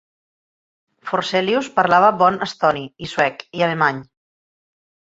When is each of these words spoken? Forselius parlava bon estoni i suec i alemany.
Forselius 1.11 1.69
parlava 1.77 2.11
bon 2.23 2.41
estoni 2.49 2.85
i 3.09 3.13
suec 3.15 3.49
i 3.61 3.67
alemany. 3.71 4.05